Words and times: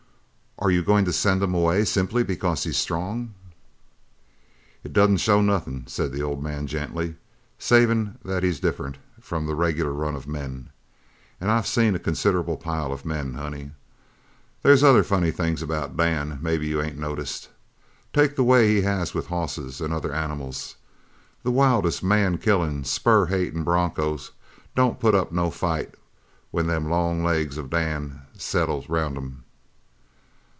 "Are 0.59 0.69
you 0.69 0.83
going 0.83 1.05
to 1.05 1.13
send 1.13 1.41
him 1.41 1.55
away 1.55 1.85
simply 1.85 2.21
because 2.21 2.65
he's 2.65 2.77
strong?" 2.77 3.33
"It 4.83 4.93
doesn't 4.93 5.17
show 5.17 5.41
nothin'," 5.41 5.87
said 5.87 6.11
the 6.11 6.21
old 6.21 6.43
man 6.43 6.67
gently, 6.67 7.15
"savin' 7.57 8.19
that 8.23 8.43
he's 8.43 8.59
different 8.59 8.99
from 9.19 9.47
the 9.47 9.55
regular 9.55 9.91
run 9.91 10.13
of 10.15 10.27
men 10.27 10.69
an' 11.39 11.49
I've 11.49 11.65
seen 11.65 11.95
a 11.95 11.99
considerable 11.99 12.57
pile 12.57 12.93
of 12.93 13.05
men, 13.05 13.33
honey. 13.33 13.71
There's 14.61 14.83
other 14.83 15.01
funny 15.01 15.31
things 15.31 15.63
about 15.63 15.97
Dan 15.97 16.37
maybe 16.43 16.67
you 16.67 16.79
ain't 16.79 16.99
noticed. 16.99 17.49
Take 18.13 18.35
the 18.35 18.43
way 18.43 18.67
he 18.71 18.81
has 18.83 19.15
with 19.15 19.25
hosses 19.29 19.81
an' 19.81 19.91
other 19.91 20.13
animals. 20.13 20.75
The 21.41 21.49
wildest 21.49 22.03
man 22.03 22.37
killin', 22.37 22.83
spur 22.83 23.25
hatin' 23.25 23.63
bronchos 23.63 24.29
don't 24.75 24.99
put 24.99 25.15
up 25.15 25.31
no 25.31 25.49
fight 25.49 25.95
when 26.51 26.67
them 26.67 26.87
long 26.87 27.23
legs 27.23 27.57
of 27.57 27.71
Dan 27.71 28.21
settle 28.37 28.85
round 28.87 29.17
'em." 29.17 29.45